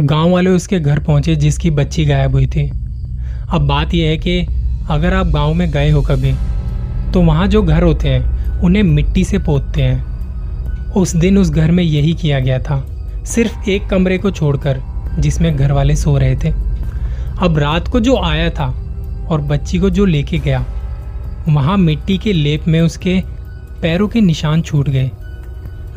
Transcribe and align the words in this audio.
गाँव 0.00 0.30
वाले 0.30 0.50
उसके 0.50 0.78
घर 0.80 0.98
पहुँचे 0.98 1.36
जिसकी 1.36 1.70
बच्ची 1.70 2.04
गायब 2.04 2.32
हुई 2.32 2.46
थी। 2.46 2.68
अब 3.50 3.66
बात 3.68 3.94
यह 3.94 4.08
है 4.08 4.16
कि 4.16 4.40
अगर 4.90 5.14
आप 5.14 5.26
गाँव 5.26 5.54
में 5.54 5.70
गए 5.70 5.90
हो 5.90 6.02
कभी 6.02 6.32
तो 7.12 7.20
वहाँ 7.20 7.46
जो 7.46 7.62
घर 7.62 7.82
होते 7.82 8.08
हैं, 8.08 8.60
उन्हें 8.60 8.82
मिट्टी 8.82 9.24
से 9.24 9.38
पोतते 9.38 9.82
हैं। 9.82 10.04
उस 10.92 11.16
दिन 11.16 11.38
उस 11.38 11.50
घर 11.50 11.70
में 11.70 11.84
यही 11.84 12.14
किया 12.14 12.40
गया 12.40 12.58
था। 12.58 12.86
सिर्फ़ 13.24 13.70
एक 13.70 13.86
कमरे 13.86 14.18
को 14.18 14.30
छोड़कर, 14.30 14.80
जिसमें 15.18 15.56
घर 15.56 15.72
वाले 15.72 15.96
सो 15.96 16.18
रहे 16.18 16.36
थे। 16.36 16.48
अब 17.40 17.58
रात 17.58 17.88
को 17.88 18.00
जो 18.00 18.16
आया 18.16 18.50
था, 18.50 18.66
और 19.30 19.40
बच्ची 19.40 19.78
को 19.78 19.90
जो 19.90 20.04
लेके 20.04 20.38
गया, 20.38 20.64
वहाँ 21.48 21.76
मिट्टी 21.76 22.18
के 22.18 22.32
लेप 22.32 22.68
में 22.68 22.80
उसके 22.80 23.22
पैरों 23.82 24.08
के 24.08 24.20
निशान 24.20 24.62
छूट 24.62 24.88
गए। 24.88 25.10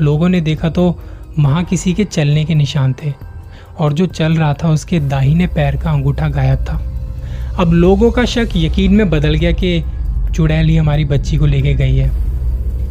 लोगों 0.01 0.29
ने 0.29 0.41
देखा 0.41 0.69
तो 0.69 0.99
वहाँ 1.39 1.63
किसी 1.63 1.93
के 1.93 2.03
चलने 2.03 2.45
के 2.45 2.55
निशान 2.55 2.93
थे। 2.93 3.30
और 3.81 3.93
जो 3.93 4.05
चल 4.05 4.33
रहा 4.33 4.53
था 4.53 4.69
उसके 4.69 4.99
दाहिने 4.99 5.47
पैर 5.47 5.75
का 5.75 5.91
अंगूठा 5.91 6.27
गायब 6.27 6.59
था। 6.59 6.87
अब 7.59 7.71
लोगों 7.73 8.11
का 8.11 8.25
शक 8.25 8.49
यकीन 8.55 8.93
में 8.93 9.09
बदल 9.09 9.33
गया 9.33 9.51
कि 9.51 9.83
चुड़ैल 10.35 10.65
ही 10.65 10.77
हमारी 10.77 11.05
बच्ची 11.05 11.37
को 11.37 11.45
लेके 11.45 11.73
गई 11.73 11.95
है। 11.95 12.09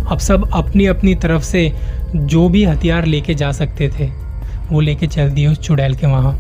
अब 0.07 0.19
सब 0.19 0.51
अपनी 0.53 0.87
अपनी 0.87 1.15
तरफ़ 1.15 1.43
से 1.43 1.73
जो 2.17 2.49
भी 2.49 2.65
हथियार 2.65 3.05
लेके 3.05 3.35
जा 3.35 3.53
सकते 3.53 3.89
थे, 3.89 4.11
वो 4.71 4.81
लेके 4.81 5.07
चल 5.07 5.31
दिए 5.31 5.47
उस 5.47 5.59
चुड़ैल 5.59 5.95
के 5.95 6.07
वहाँ। 6.07 6.39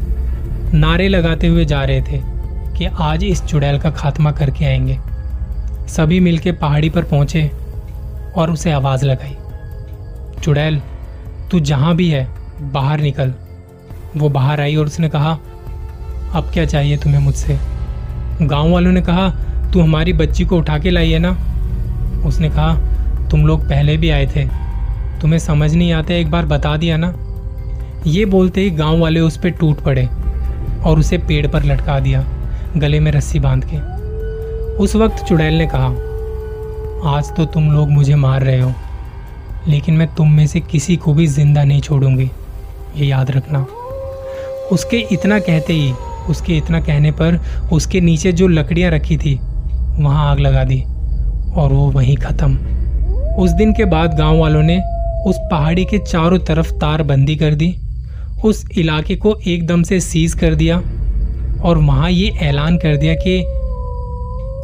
नारे 0.74 1.08
लगाते 1.08 1.46
हुए 1.46 1.64
जा 1.64 1.84
रहे 1.84 2.00
थे 2.00 2.20
कि 2.78 2.84
आज 2.84 3.24
इस 3.24 3.42
चुड़ैल 3.42 3.78
का 3.78 3.91
खात्मा 3.91 4.32
करके 4.32 4.64
आएँगे। 4.64 4.98
सभी 5.88 6.20
मिलके 6.20 6.52
पहाड़ी 6.52 6.91
पर 6.91 7.02
पहुँचे 7.02 7.50
और 8.36 8.50
उसे 8.50 8.72
आवाज़ 8.72 9.05
लगाई। 9.05 9.36
चुड़ैल, 10.42 10.80
तू 11.50 11.60
जहाँ 11.60 11.96
भी 11.96 12.10
है, 12.10 12.28
बाहर 12.62 13.00
निकल। 13.00 13.34
वो 14.16 14.28
बाहर 14.28 14.60
आई 14.60 14.77
और 14.77 14.87
उसने 14.87 15.09
कहा, 15.09 15.38
अब 16.34 16.50
क्या 16.52 16.64
चाहिए 16.64 16.96
तुम्हें 16.96 17.20
मुझसे? 17.20 17.58
गाँव 18.42 18.70
वालों 18.70 18.92
ने 18.92 19.00
कहा, 19.00 19.28
तू 19.72 19.80
हमारी 19.80 20.12
बच्ची 20.12 20.44
को 20.44 20.58
उठा 20.58 20.78
के 20.78 20.91
लाई 20.91 21.11
है 21.11 21.19
ना? 21.19 21.30
उसने 22.27 22.50
कहा, 22.50 22.75
तुम 23.28 23.47
लोग 23.47 23.61
पहले 23.61 23.97
भी 23.97 24.11
आए 24.11 24.27
थे। 24.27 24.47
तुम्हें 25.20 25.38
समझ 25.38 25.75
नहीं 25.75 25.92
आते, 25.92 26.20
एक 26.20 26.31
बार 26.31 26.47
बता 26.47 26.77
दिया 26.77 26.97
ना? 26.97 27.14
ये 28.06 28.25
बोलते 28.25 28.61
ही 28.61 28.70
गाँव 28.70 28.98
वाले 28.98 29.20
उस 29.20 29.36
पर 29.36 29.50
टूट 29.50 29.81
पड़े 29.81 30.06
और 30.86 30.98
उसे 30.98 31.19
पेड़ 31.19 31.47
पर 31.47 31.64
लटका 31.64 32.00
दिया, 32.00 32.25
गले 32.77 33.00
में 33.00 33.12
रस्सी 33.12 33.38
बाँध 33.38 33.64
के। 33.64 33.77
उस 34.77 34.97
वक्त 34.97 35.25
चुड़ैल 35.25 35.55
ने 35.55 35.66
कहा, 35.66 35.88
आज 37.16 37.36
तो 37.36 37.44
तुम 37.44 37.72
लोग 37.72 37.91
मुझे 37.91 38.14
मार 38.14 38.42
रहे 38.42 38.61
हो, 38.61 38.72
लेकिन 39.69 39.94
मैं 39.94 40.14
तुम 40.14 40.31
में 40.31 40.47
से 40.47 40.61
किसी 40.61 40.97
को 40.97 41.14
भी 41.14 41.27
ज़िंदा 41.27 41.64
नहीं 41.64 41.81
छोड़ूँगी। 41.81 42.31
ये 42.97 43.06
याद 43.06 43.31
रखना। 43.31 43.66
उसके 44.72 44.98
इतना 45.12 45.38
कहते 45.38 45.72
ही, 45.72 45.92
उसके 46.30 46.56
इतना 46.56 46.80
कहने 46.80 47.10
पर 47.10 47.40
उसके 47.72 48.00
नीचे 48.00 48.32
जो 48.32 48.48
लकड़ियाँ 48.48 48.90
रखी 48.90 49.16
थी, 49.16 49.34
वहाँ 49.98 50.30
आग 50.30 50.38
लगा 50.38 50.64
दी 50.64 50.80
और 51.56 51.72
वो 51.72 51.90
वहीं 51.90 52.16
खत्म। 52.16 52.56
उस 53.34 53.50
दिन 53.50 53.72
के 53.72 53.84
बाद 53.84 54.14
गाँव 54.14 54.38
वालों 54.38 54.62
ने 54.62 54.80
उस 55.26 55.38
पहाड़ी 55.50 55.84
के 55.84 55.98
चारों 55.98 56.38
तरफ़ 56.38 56.72
तार 56.72 57.02
बंदी 57.02 57.36
कर 57.36 57.54
दी, 57.54 57.74
उस 58.44 58.64
इलाके 58.78 59.16
को 59.16 59.38
एकदम 59.46 59.82
से 59.82 60.00
सीज 60.00 60.34
कर 60.34 60.54
दिया 60.54 60.76
और 61.64 61.78
वहाँ 61.78 62.10
ये 62.10 62.28
ऐलान 62.42 62.76
कर 62.76 62.96
दिया 62.96 63.14
कि 63.14 63.42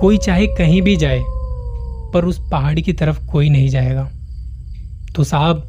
कोई 0.00 0.18
चाहे 0.18 0.46
कहीं 0.46 0.82
भी 0.82 0.96
जाए, 0.96 1.22
पर 2.14 2.24
उस 2.24 2.38
पहाड़ी 2.50 2.82
की 2.82 2.92
तरफ़ 2.92 3.24
कोई 3.26 3.48
नहीं 3.48 3.68
जाएगा। 3.68 4.08
तो 5.16 5.24
साहब, 5.24 5.68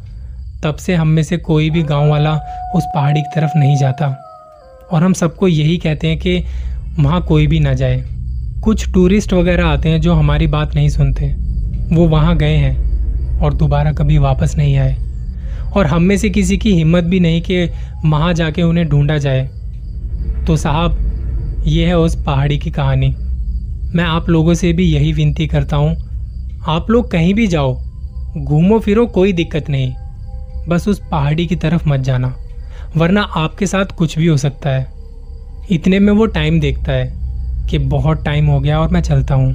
तब 0.63 0.75
से 0.75 0.95
हम 0.95 1.08
में 1.08 1.23
से 1.23 1.38
कोई 1.38 1.69
भी 1.69 1.83
गाँव 1.83 2.09
वाला 2.09 2.33
उस 2.75 2.83
पहाड़ी 2.95 3.21
की 3.21 3.35
तरफ़ 3.35 3.58
नहीं 3.58 3.75
जाता। 3.77 4.27
और 4.91 5.03
हम 5.03 5.13
सबको 5.13 5.47
यही 5.47 5.77
कहते 5.77 6.07
हैं 6.07 6.17
कि 6.17 6.43
वहाँ 6.99 7.21
कोई 7.21 7.47
भी 7.47 7.59
ना 7.59 7.73
जाए। 7.73 8.03
कुछ 8.63 8.93
टूरिस्ट 8.93 9.33
वगैरह 9.33 9.66
आते 9.66 9.89
हैं 9.89 10.02
जो 10.02 10.13
हमारी 10.13 10.47
बात 10.47 10.75
नहीं 10.75 10.89
सुनते। 10.89 11.25
वो 11.95 12.08
वहाँ 12.08 12.37
गए 12.37 12.55
हैं 12.55 13.39
और 13.39 13.53
दोबारा 13.53 13.92
कभी 13.92 14.17
वापस 14.17 14.55
नहीं 14.58 14.77
आए। 14.77 14.95
और 15.76 15.86
हम 15.86 16.02
में 16.02 16.17
से 16.17 16.30
किसी 16.30 16.58
की 16.58 16.73
हिम्मत 16.73 17.03
भी 17.03 17.20
नहीं 17.20 17.42
कि 17.42 17.65
वहाँ 18.05 18.33
जाके 18.33 18.61
उन्हें 18.61 18.89
ढूंढा 18.89 19.17
जाए। 19.17 19.49
तो 20.47 20.58
साहब, 20.58 20.97
ये 21.67 21.86
है 21.86 21.97
उस 21.97 22.23
पहाड़ी 22.26 22.58
की 22.58 22.71
कहानी। 22.71 23.15
मैं 23.95 24.03
आप 24.03 24.30
लोगों 24.30 24.53
से 24.53 24.73
भी 24.73 24.83
यही 24.83 25.14
विनती 25.14 25.47
करता 25.47 25.77
हूँ, 25.77 25.95
आप 26.67 26.89
लोग 26.89 27.11
कहीं 27.11 27.33
भी 27.33 27.47
जाओ, 27.47 27.73
घूमो 28.37 28.80
फिरो, 28.80 29.05
कोई 29.05 29.33
दिक्कत 29.33 29.70
नहीं। 29.70 29.93
बस 30.70 30.87
उस 30.87 31.02
पहाड़ी 31.11 31.47
की 31.47 31.55
तरफ़ 31.55 31.89
मत 31.89 31.99
जाना। 31.99 32.36
वरना 32.95 33.21
आपके 33.21 33.67
साथ 33.67 33.86
कुछ 33.86 34.17
भी 34.17 34.27
हो 34.27 34.37
सकता 34.37 34.70
है। 34.70 34.87
इतने 35.71 35.99
में 35.99 36.11
वो 36.14 36.25
टाइम 36.25 36.59
देखता 36.59 36.92
है 36.92 37.67
कि 37.70 37.77
बहुत 37.77 38.23
टाइम 38.25 38.48
हो 38.48 38.59
गया 38.59 38.80
और 38.80 38.89
मैं 38.89 39.02
चलता 39.02 39.36
हूँ। 39.36 39.53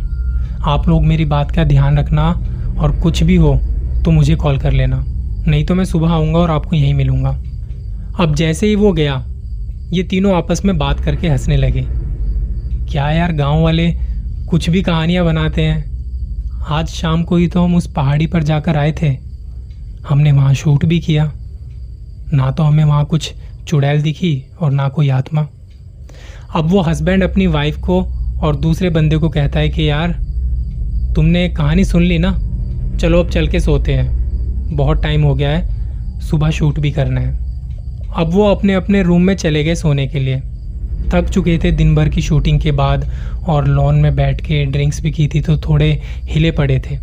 आप 0.65 0.89
लोग 0.89 1.05
मेरी 1.05 1.25
बात 1.25 1.51
का 1.51 1.65
ध्यान 1.65 1.99
रखना 1.99 2.29
और 2.79 3.01
कुछ 3.01 3.23
भी 3.23 3.37
हो 3.37 3.55
तो 4.05 4.11
मुझे 4.11 4.35
कॉल 4.35 4.59
कर 4.59 4.73
लेना। 4.73 5.05
नहीं 5.49 5.65
तो 5.65 5.75
मैं 5.75 5.85
सुबह 5.85 6.09
आऊँगा 6.09 6.39
और 6.39 6.51
आपको 6.51 6.77
यहीं 6.77 6.95
मिलूँगा। 6.95 7.31
अब 8.21 8.35
जैसे 8.35 8.67
ही 8.67 8.75
वो 8.75 8.93
गया, 8.93 9.25
ये 9.93 10.03
तीनों 10.03 10.37
आपस 10.37 10.65
में 10.65 10.79
बात 10.79 11.01
करके 11.01 11.29
हंसने 11.29 11.57
लगे। 11.57 11.87
क्या 12.93 13.11
यार, 13.11 13.33
गाँव 13.33 13.63
वाले 13.63 13.91
कुछ 14.51 14.71
भी 14.71 14.83
कहानियाँ 14.83 15.25
बनाते 15.25 15.63
हैं। 15.63 15.93
आज 16.69 16.89
शाम 16.89 17.23
को 17.23 17.37
ही 17.37 17.47
तो 17.49 17.65
हम 17.65 17.75
उस 17.75 17.93
पहाड़ी 17.93 18.27
पर 18.27 18.43
जाकर 18.43 18.77
आए 18.77 18.93
थे। 18.93 19.17
हमने 20.09 20.33
वहाँ 20.33 20.55
शूट 20.55 20.85
भी 20.85 21.01
किया। 21.01 21.33
ना 22.35 22.51
तो 22.51 22.63
हमें 22.63 22.85
वहाँ 22.85 23.05
कुछ 23.05 23.35
चुड़ैल 23.69 24.03
दिखी 24.03 24.45
और 24.61 24.73
ना 24.73 24.89
कोई 24.89 25.09
आत्मा। 25.09 25.49
अब 26.55 26.71
वो 26.71 26.81
हस्बैंड 26.81 27.23
अपनी 27.23 27.47
वाइफ 27.47 27.77
को 27.77 28.03
और 28.43 28.57
दूसरे 28.57 28.91
बंदे 28.91 29.17
को 29.17 29.29
कहता 29.29 29.61
है 29.61 29.69
कि 29.69 29.91
यार, 29.91 30.13
तुमने 31.15 31.49
कहानी 31.49 31.85
सुन 31.85 32.03
ली 32.03 32.19
ना? 32.19 32.33
चलो 33.01 33.21
अब 33.21 33.31
चल 33.31 33.49
के 33.49 33.61
सोते 33.61 33.93
हैं। 33.93 34.77
बहुत 34.77 35.03
टाइम 35.03 35.23
हो 35.23 35.35
गया 35.35 35.51
है, 35.51 36.21
सुबह 36.21 36.51
शूट 36.51 36.79
भी 36.81 36.91
करना 36.91 37.21
है। 37.21 37.31
अब 38.17 38.31
वो 38.33 38.49
अपने 38.49 38.75
अपने 38.75 39.03
रूम 39.03 39.23
में 39.23 39.37
चले 39.37 39.65
गए 39.65 39.75
सोने 39.75 40.07
के 40.07 40.21
लिए। 40.21 40.41
थक 41.09 41.29
चुके 41.29 41.59
थे 41.65 41.71
दिन 41.71 41.95
भर 41.95 42.09
की 42.09 42.23
शूटिंग 42.23 42.61
के 42.61 42.73
बाद 42.73 43.11
और 43.49 43.69
लॉन 43.69 43.95
में 43.95 44.15
बैठ 44.17 44.41
के 44.41 44.65
ड्रिंक्स 44.65 45.03
भी 45.03 45.11
की 45.11 45.29
थी 45.29 45.41
तो 45.41 45.57
थोड़े 45.57 46.03
हिले 46.25 46.51
पड़े 46.51 46.83
थे। 46.91 46.99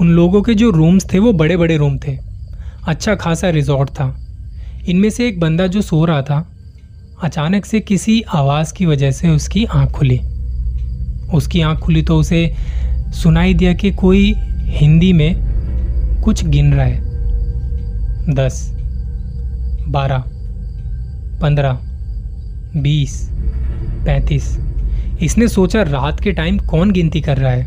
उन 0.00 0.08
लोगों 0.08 0.42
के 0.42 0.54
जो 0.54 0.70
रूम्स 0.70 1.12
थे 1.12 1.18
वो 1.18 1.32
बड़े 1.32 1.56
बड़े 1.56 1.76
रूम 1.76 1.98
थे। 1.98 2.18
अच्छा 2.86 3.14
खासा 3.14 3.50
रिजॉर्ट 3.50 3.90
था। 3.90 4.23
इनमें 4.88 5.10
से 5.10 5.28
एक 5.28 5.40
बंदा 5.40 5.66
जो 5.66 5.82
सो 5.82 6.04
रहा 6.04 6.22
था, 6.22 6.50
अचानक 7.22 7.64
से 7.64 7.80
किसी 7.80 8.22
आवाज़ 8.22 8.74
की 8.74 8.86
वजह 8.86 9.10
से 9.10 9.28
उसकी 9.28 9.64
आँख 9.64 9.90
खुली। 9.90 10.20
उसकी 11.34 11.60
आँख 11.60 11.78
खुली 11.78 12.02
तो 12.02 12.16
उसे 12.16 12.54
सुनाई 13.10 13.54
दिया 13.54 13.72
कि 13.72 13.90
कोई 13.90 14.34
हिंदी 14.62 15.12
में 15.12 15.34
कुछ 16.24 16.44
गिन 16.44 16.74
रहा 16.74 16.86
है। 16.86 17.00
दस, 18.34 18.74
बारह, 19.88 20.24
पंद्रह, 21.40 21.78
बीस, 22.76 23.30
पैंतीस। 24.06 24.58
इसने 25.22 25.48
सोचा 25.48 25.82
रात 25.82 26.20
के 26.20 26.32
टाइम 26.32 26.58
कौन 26.58 26.90
गिनती 26.90 27.20
कर 27.20 27.36
रहा 27.36 27.52
है। 27.52 27.66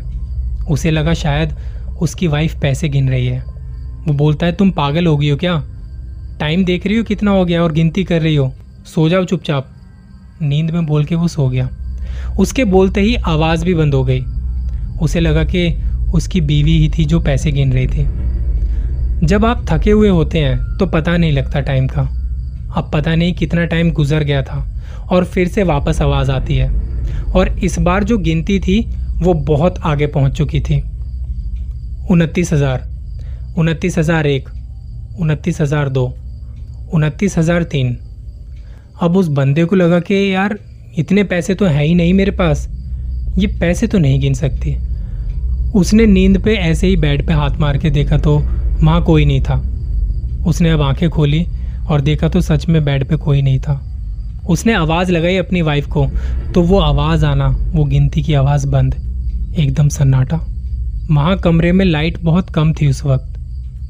उसे 0.70 0.90
लगा 0.90 1.14
शायद 1.14 1.54
उसकी 2.00 2.26
वाइफ 2.26 2.60
पैसे 2.60 2.88
गिन 2.88 3.08
रही 3.08 3.26
है। 3.26 3.40
वो 4.06 4.12
बोलता 4.12 4.46
है, 4.46 4.52
तुम 4.52 4.70
पागल 4.70 5.06
हो 5.06 5.16
गई 5.16 5.30
हो 5.30 5.36
क्या? 5.36 5.67
टाइम 6.40 6.64
देख 6.64 6.86
रही 6.86 6.96
हो 6.96 7.04
कितना 7.04 7.30
हो 7.30 7.44
गया 7.44 7.62
और 7.62 7.72
गिनती 7.72 8.04
कर 8.04 8.22
रही 8.22 8.34
हो? 8.36 8.52
सो 8.86 9.08
जाओ 9.08 9.24
चुपचाप। 9.24 9.68
नींद 10.42 10.70
में 10.70 10.86
बोल 10.86 11.04
के 11.04 11.14
वो 11.14 11.28
सो 11.28 11.48
गया। 11.48 11.68
उसके 12.38 12.64
बोलते 12.64 13.00
ही 13.00 13.14
आवाज़ 13.26 13.64
भी 13.64 13.74
बंद 13.74 13.94
हो 13.94 14.04
गई। 14.04 14.20
उसे 15.02 15.20
लगा 15.20 15.44
कि 15.44 15.68
उसकी 16.14 16.40
बीवी 16.40 16.76
ही 16.78 16.88
थी 16.88 17.04
जो 17.04 17.20
पैसे 17.20 17.52
गिन 17.52 17.72
रही 17.72 17.86
थी। 17.86 19.26
जब 19.26 19.44
आप 19.44 19.64
थके 19.70 19.90
हुए 19.90 20.08
होते 20.08 20.38
हैं 20.38 20.76
तो 20.78 20.86
पता 20.86 21.16
नहीं 21.16 21.32
लगता 21.32 21.60
टाइम 21.60 21.86
का। 21.86 22.02
अब 22.76 22.90
पता 22.94 23.14
नहीं 23.14 23.32
कितना 23.34 23.64
टाइम 23.64 23.90
गुजर 23.90 24.24
गया 24.24 24.42
था 24.42 24.64
और 25.10 25.24
फिर 25.24 25.48
से 25.48 25.62
वापस 25.62 26.00
आवाज़ 26.02 26.30
आती 26.30 26.56
है। 26.56 26.70
और 27.32 27.48
इस 27.58 27.78
बार 27.78 28.04
जो 28.04 28.18
गिनती 28.18 28.58
थी, 28.60 28.80
वो 29.18 29.34
बहुत 29.34 29.78
आगे 29.82 30.06
पहुँच 30.06 30.32
चुकी 30.32 30.60
थी। 30.60 30.80
उनतीस 32.10 32.52
हज़ार 32.52 32.86
उनतीस 33.58 33.98
हज़ार 33.98 34.26
एक, 34.26 34.48
उनतीस 35.20 35.60
हज़ार 35.60 35.88
दो। 35.88 36.06
उनतीस 36.94 37.38
हज़ार 37.38 37.62
तीन। 37.62 37.96
अब 39.02 39.16
उस 39.16 39.28
बंदे 39.28 39.64
को 39.64 39.76
लगा 39.76 40.00
कि 40.00 40.14
यार, 40.34 40.58
इतने 40.98 41.24
पैसे 41.24 41.54
तो 41.54 41.66
हैं 41.66 41.84
ही 41.84 41.94
नहीं 41.94 42.14
मेरे 42.14 42.30
पास। 42.30 42.68
ये 43.38 43.46
पैसे 43.60 43.86
तो 43.86 43.98
नहीं 43.98 44.20
गिन 44.20 44.34
सकती। 44.34 44.76
उसने 45.74 46.06
नींद 46.06 46.38
पे 46.42 46.54
ऐसे 46.54 46.86
ही 46.86 46.96
बेड 46.96 47.26
पे 47.26 47.32
हाथ 47.32 47.58
मार 47.60 47.78
के 47.78 47.90
देखा 47.90 48.18
तो 48.18 48.36
वहाँ 48.38 49.02
कोई 49.04 49.24
नहीं 49.24 49.40
था। 49.40 49.62
उसने 50.46 50.70
अब 50.70 50.82
आँखें 50.82 51.08
खोली 51.10 51.46
और 51.90 52.00
देखा 52.00 52.28
तो 52.28 52.40
सच 52.40 52.66
में 52.68 52.84
बेड 52.84 53.08
पे 53.08 53.16
कोई 53.16 53.42
नहीं 53.42 53.58
था। 53.58 53.80
उसने 54.48 54.74
आवाज़ 54.74 55.12
लगाई 55.12 55.36
अपनी 55.36 55.62
वाइफ 55.62 55.86
को 55.86 56.06
तो 56.54 56.62
वो 56.62 56.78
आवाज़ 56.78 57.24
आना, 57.26 57.48
वो 57.48 57.84
गिनती 57.84 58.22
की 58.22 58.34
आवाज़ 58.34 58.66
बंद, 58.66 58.94
एकदम 59.58 59.88
सन्नाटा। 59.88 60.40
वहाँ 61.10 61.36
कमरे 61.38 61.72
में 61.72 61.84
लाइट 61.84 62.18
बहुत 62.22 62.50
कम 62.50 62.72
थी 62.72 62.88
उस 62.88 63.04
वक्त। 63.04 63.37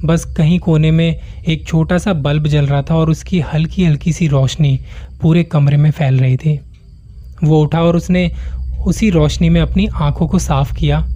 बस 0.04 0.24
कहीं 0.24 0.58
कोने 0.58 0.90
में 0.90 1.20
एक 1.48 1.66
छोटा 1.66 1.98
सा 1.98 2.12
बल्ब 2.12 2.46
जल 2.46 2.66
रहा 2.66 2.82
था 2.82 2.94
और 2.94 3.10
उसकी 3.10 3.40
हल्की 3.40 3.84
हल्की 3.84 4.12
सी 4.12 4.26
रोशनी 4.26 4.80
पूरे 5.22 5.42
कमरे 5.42 5.76
में 5.76 5.90
फैल 5.90 6.18
रही 6.18 6.36
थी। 6.36 6.60
वो 7.44 7.60
उठा 7.62 7.82
और 7.82 7.96
उसने 7.96 8.32
उसी 8.86 9.10
रोशनी 9.10 9.48
में 9.48 9.60
अपनी 9.60 9.86
आँखों 9.86 10.26
को 10.26 10.38
साफ़ 10.38 10.74
किया। 10.74 11.08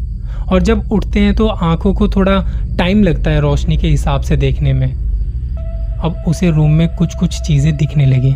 और 0.52 0.62
जब 0.62 0.92
उठते 0.92 1.20
हैं 1.20 1.34
तो 1.34 1.46
आँखों 1.46 1.94
को 1.94 2.08
थोड़ा 2.08 2.46
टाइम 2.78 3.02
लगता 3.02 3.30
है 3.30 3.40
रोशनी 3.40 3.76
के 3.76 3.88
हिसाब 3.88 4.20
से 4.20 4.36
देखने 4.36 4.72
में। 4.72 4.92
अब 5.98 6.24
उसे 6.28 6.50
रूम 6.50 6.70
में 6.70 6.96
कुछ 6.96 7.14
कुछ 7.14 7.40
चीज़ें 7.40 7.76
दिखने 7.76 8.06
लगी। 8.06 8.34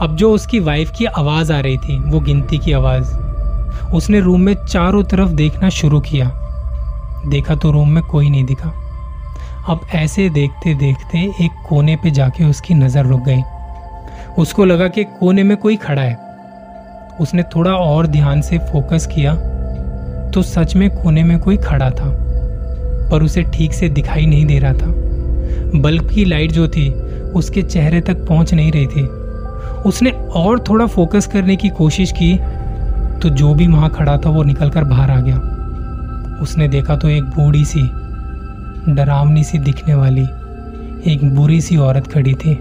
अब 0.00 0.16
जो 0.18 0.32
उसकी 0.32 0.58
वाइफ 0.58 0.92
की 0.98 1.04
आवाज़ 1.04 1.52
आ 1.52 1.60
रही 1.60 1.76
थी, 1.76 1.98
वो 1.98 2.20
गिनती 2.20 2.58
की 2.58 2.72
आवाज़। 2.72 3.06
उसने 3.92 4.20
रूम 4.20 4.40
में 4.40 4.54
चारों 4.68 5.04
तरफ़ 5.04 5.30
देखना 5.30 5.68
शुरू 5.68 6.00
किया। 6.00 6.32
देखा 7.26 7.54
तो 7.54 7.70
रूम 7.70 7.88
में 7.88 8.02
कोई 8.02 8.30
नहीं 8.30 8.44
दिखा। 8.44 8.83
अब 9.68 9.86
ऐसे 9.94 10.28
देखते 10.28 10.72
देखते 10.74 11.18
एक 11.44 11.52
कोने 11.68 11.94
पे 11.96 12.10
जाके 12.10 12.44
उसकी 12.44 12.74
नज़र 12.74 13.04
रुक 13.06 13.20
गई। 13.20 13.42
उसको 14.38 14.64
लगा 14.64 14.88
कि 14.88 15.04
कोने 15.04 15.42
में 15.42 15.56
कोई 15.56 15.76
खड़ा 15.76 16.02
है। 16.02 16.16
उसने 17.20 17.42
थोड़ा 17.54 17.72
और 17.72 18.06
ध्यान 18.06 18.42
से 18.42 18.58
फोकस 18.72 19.06
किया 19.06 19.34
तो 20.30 20.42
सच 20.42 20.74
में 20.76 20.88
कोने 20.92 21.22
में 21.22 21.38
कोई 21.38 21.56
खड़ा 21.56 21.90
था, 21.90 22.10
पर 23.10 23.22
उसे 23.22 23.42
ठीक 23.54 23.72
से 23.72 23.88
दिखाई 23.90 24.26
नहीं 24.26 24.44
दे 24.46 24.58
रहा 24.58 24.72
था। 24.72 25.80
बल्ब 25.80 26.08
की 26.10 26.24
लाइट 26.24 26.52
जो 26.52 26.68
थी, 26.68 26.90
उसके 27.32 27.62
चेहरे 27.62 28.00
तक 28.00 28.26
पहुँच 28.26 28.54
नहीं 28.54 28.72
रही 28.72 28.86
थी। 28.86 29.06
उसने 29.88 30.10
और 30.10 30.64
थोड़ा 30.68 30.86
फोकस 30.86 31.26
करने 31.26 31.56
की 31.56 31.68
कोशिश 31.72 32.12
की 32.12 32.34
तो 33.20 33.28
जो 33.30 33.54
भी 33.54 33.66
वहाँ 33.66 33.90
खड़ा 33.90 34.16
था 34.18 34.30
वो 34.30 34.42
निकलकर 34.42 34.84
बाहर 34.84 35.10
आ 35.10 35.20
गया। 35.20 35.36
उसने 36.42 36.68
देखा 36.68 36.96
तो 36.96 37.08
एक 37.08 37.24
बूढ़ी 37.30 37.64
सी 37.64 37.88
डरावनी 38.88 39.44
सी 39.44 39.58
दिखने 39.58 39.94
वाली 39.94 40.22
एक 41.12 41.34
बुरी 41.34 41.60
सी 41.60 41.76
औरत 41.76 42.06
खड़ी 42.06 42.34
थी, 42.34 42.58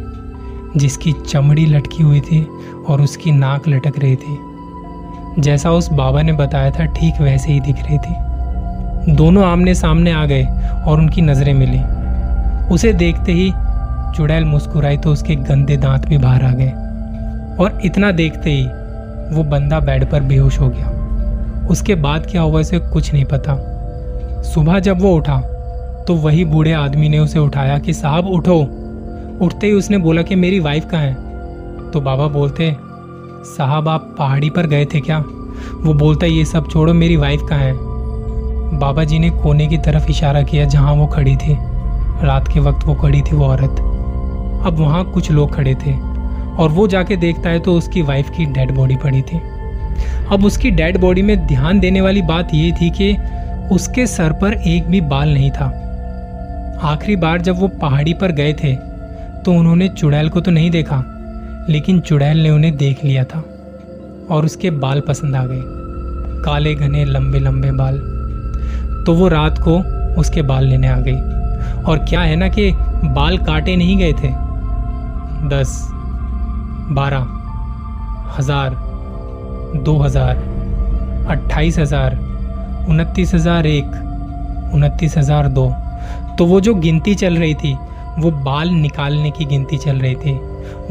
जिसकी 0.77 1.13
चमड़ी 1.29 1.65
लटकी 1.65 2.03
हुई 2.03 2.21
थी 2.21 2.47
और 2.87 3.01
उसकी 3.01 3.31
नाक 3.31 3.67
लटक 3.67 3.99
रही 3.99 4.15
थी। 4.15 5.41
जैसा 5.41 5.71
उस 5.71 5.91
बाबा 5.93 6.21
ने 6.21 6.33
बताया 6.33 6.71
था, 6.71 6.85
ठीक 6.85 7.21
वैसे 7.21 7.53
ही 7.53 7.59
दिख 7.59 7.75
रही 7.75 7.97
थी। 7.97 9.15
दोनों 9.15 9.45
आमने 9.45 9.75
सामने 9.75 10.11
आ 10.11 10.25
गए 10.25 10.45
और 10.87 10.99
उनकी 10.99 11.21
नज़रें 11.21 11.53
मिली। 11.53 11.79
उसे 12.73 12.93
देखते 12.93 13.31
ही 13.31 13.51
चुड़ैल 14.15 14.45
मुस्कुराई 14.45 14.97
तो 14.97 15.11
उसके 15.11 15.35
गंदे 15.35 15.77
दांत 15.77 16.05
भी 16.05 16.17
बाहर 16.17 16.43
आ 16.43 16.51
गए। 16.51 16.69
और 17.63 17.79
इतना 17.85 18.11
देखते 18.11 18.51
ही 18.51 18.65
वो 19.35 19.43
बंदा 19.43 19.79
बेड 19.79 20.09
पर 20.09 20.21
बेहोश 20.21 20.59
हो 20.59 20.69
गया। 20.69 21.67
उसके 21.69 21.95
बाद 21.95 22.27
क्या 22.31 22.41
हुआ 22.41 22.59
इसे 22.59 22.79
कुछ 22.79 23.13
नहीं 23.13 23.25
पता। 23.25 23.55
सुबह 24.43 24.79
जब 24.79 25.01
वो 25.01 25.15
उठा 25.15 25.41
तो 26.07 26.15
वही 26.15 26.45
बूढ़े 26.45 26.71
आदमी 26.71 27.09
ने 27.09 27.19
उसे 27.19 27.39
उठाया 27.39 27.79
कि, 27.79 27.93
साहब, 27.93 28.27
उठो। 28.27 28.59
उठते 29.45 29.67
ही 29.67 29.73
उसने 29.73 29.97
बोला 29.97 30.21
कि, 30.21 30.35
मेरी 30.35 30.59
वाइफ 30.59 30.85
कहाँ 30.85 31.01
है? 31.01 31.13
तो 31.91 32.01
बाबा 32.01 32.27
बोलते, 32.27 32.75
साहब, 33.45 33.87
आप 33.87 34.15
पहाड़ी 34.19 34.49
पर 34.49 34.67
गए 34.67 34.85
थे 34.85 34.99
क्या? 34.99 35.19
वो 35.81 35.93
बोलता, 35.93 36.25
ये 36.25 36.45
सब 36.45 36.69
छोड़ो, 36.69 36.93
मेरी 36.93 37.15
वाइफ 37.15 37.41
कहाँ 37.49 37.59
है? 37.59 37.73
बाबा 38.79 39.03
जी 39.03 39.19
ने 39.19 39.29
कोने 39.29 39.67
की 39.67 39.77
तरफ़ 39.77 40.07
इशारा 40.07 40.41
किया, 40.41 40.65
जहाँ 40.65 40.93
वो 40.93 41.07
खड़ी 41.07 41.35
थी। 41.35 41.57
रात 42.23 42.47
के 42.47 42.59
वक्त 42.59 42.87
वो 42.87 42.93
खड़ी 42.93 43.21
थी 43.21 43.35
वो 43.35 43.45
औरत। 43.45 43.79
अब 44.65 44.75
वहाँ 44.79 45.05
कुछ 45.05 45.31
लोग 45.31 45.55
खड़े 45.55 45.75
थे, 45.75 45.93
और 46.57 46.69
वो 46.69 46.87
जाके 46.87 47.15
देखता 47.15 47.49
है 47.49 47.59
तो 47.59 47.73
उसकी 47.73 48.01
वाइफ 48.01 48.29
की 48.29 48.45
डेड 48.45 48.75
बॉडी 48.75 48.95
पड़ी 48.95 49.21
थी। 49.21 49.41
अब 50.31 50.45
उसकी 50.45 50.71
डेड 50.71 50.97
बॉडी 50.97 51.21
में 51.21 51.47
ध्यान 51.47 51.79
देने 51.79 52.01
वाली 52.01 52.21
बात 52.21 52.47
ये 52.53 52.71
थी 52.71 52.89
कि 52.89 53.17
उसके 53.71 54.07
सर 54.07 54.31
पर 54.31 54.53
एक 54.53 54.87
भी 54.87 55.01
बाल 55.01 55.33
नहीं 55.33 55.51
था। 55.51 55.79
आखिरी 56.81 57.15
बार 57.15 57.41
जब 57.41 57.59
वो 57.59 57.67
पहाड़ी 57.81 58.13
पर 58.13 58.31
गए 58.31 58.53
थे 58.53 58.75
तो 59.43 59.53
उन्होंने 59.53 59.87
चुड़ैल 59.89 60.29
को 60.29 60.41
तो 60.41 60.51
नहीं 60.51 60.69
देखा, 60.71 61.03
लेकिन 61.69 61.99
चुड़ैल 61.99 62.37
ने 62.37 62.49
उन्हें 62.49 62.75
देख 62.77 63.03
लिया 63.05 63.23
था, 63.25 63.43
और 64.31 64.45
उसके 64.45 64.69
बाल 64.71 65.01
पसंद 65.01 65.35
आ 65.35 65.45
गए। 65.45 65.61
काले, 66.43 66.73
घने, 66.75 67.03
लंबे 67.05 67.39
लंबे 67.39 67.71
बाल। 67.71 67.97
तो 69.05 69.13
वो 69.13 69.27
रात 69.27 69.57
को 69.57 69.77
उसके 70.19 70.41
बाल 70.41 70.65
लेने 70.65 70.87
आ 70.87 70.99
गई। 70.99 71.83
और 71.83 72.05
क्या 72.09 72.21
है 72.21 72.35
ना 72.35 72.47
कि 72.49 72.71
बाल 73.05 73.37
काटे 73.37 73.75
नहीं 73.75 73.97
गए 73.97 74.13
थे? 74.13 74.29
दस, 75.49 75.77
बारह, 76.91 77.27
हज़ार, 78.37 78.75
दो 79.75 79.97
हज़ार, 79.97 80.35
अट्ठाईस 81.29 81.79
हज़ार, 81.79 82.17
उनतीस 82.89 83.33
हज़ार 83.33 83.67
एक, 83.67 83.85
उनतीस 84.73 85.17
हज़ार 85.17 85.47
दो। 85.49 85.65
तो 86.37 86.45
वो 86.45 86.59
जो 86.61 86.73
गिनती 86.75 87.15
चल 87.15 87.37
रही 87.37 87.53
थी, 87.55 87.73
वो 88.19 88.31
बाल 88.43 88.69
निकालने 88.69 89.31
की 89.31 89.45
गिनती 89.45 89.77
चल 89.77 89.97
रही 89.97 90.15
थी। 90.15 90.33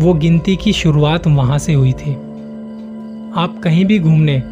वो 0.01 0.15
गिनती 0.15 0.57
की 0.57 0.73
शुरुआत 0.73 1.27
वहाँ 1.29 1.59
से 1.59 1.73
हुई 1.75 1.93
थी। 1.95 2.13
आप 3.37 3.61
कहीं 3.65 3.85
भी 3.85 3.99
घूमने, 3.99 4.43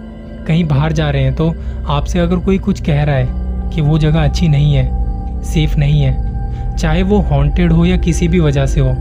कहीं 0.46 0.64
बाहर 0.64 0.92
जा 0.92 1.08
रहे 1.10 1.22
हैं 1.22 1.34
तो 1.34 1.52
आपसे 1.88 2.18
अगर 2.18 2.38
कोई 2.38 2.58
कुछ 2.58 2.80
कह 2.80 3.02
रहा 3.04 3.16
है 3.16 3.70
कि 3.70 3.80
वो 3.80 3.98
जगह 3.98 4.24
अच्छी 4.24 4.48
नहीं 4.48 4.74
है 4.74 5.42
सेफ़ 5.44 5.76
नहीं 5.78 6.00
है, 6.00 6.76
चाहे 6.76 7.02
वो 7.02 7.18
हॉन्टेड 7.22 7.72
हो 7.72 7.84
या 7.84 7.96
किसी 7.98 8.28
भी 8.28 8.40
वजह 8.40 8.66
से 8.66 8.80
हो 8.80 8.92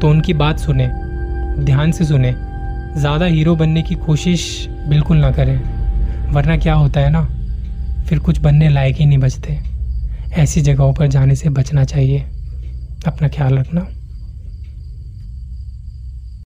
तो 0.00 0.08
उनकी 0.08 0.34
बात 0.34 0.58
सुने, 0.58 0.88
ध्यान 1.64 1.92
से 1.92 2.04
सुने। 2.04 2.32
ज़्यादा 2.96 3.26
हीरो 3.26 3.54
बनने 3.56 3.82
की 3.82 3.94
कोशिश 3.96 4.66
बिल्कुल 4.88 5.16
ना 5.16 5.30
करें, 5.32 5.56
वरना 6.32 6.56
क्या 6.56 6.74
होता 6.74 7.00
है 7.00 7.10
ना? 7.10 7.22
फिर 8.08 8.18
कुछ 8.18 8.38
बनने 8.38 8.68
लायक 8.68 8.96
ही 8.96 9.06
नहीं 9.06 9.18
बचते। 9.18 9.58
ऐसी 10.34 10.60
जगहों 10.60 10.94
पर 10.94 11.06
जाने 11.06 11.34
से 11.34 11.48
बचना 11.48 11.84
चाहिए। 11.84 12.20
अपना 13.06 13.28
ख्याल 13.28 13.58
रखना। 13.58 13.88